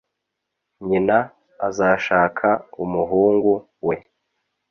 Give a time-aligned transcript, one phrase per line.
[0.87, 1.17] nyina
[1.67, 2.47] azashaka
[2.83, 3.51] umuhungu
[3.87, 3.95] we